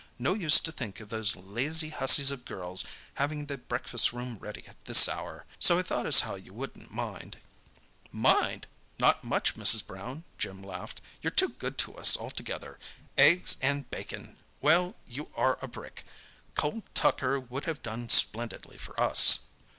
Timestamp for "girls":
2.43-2.83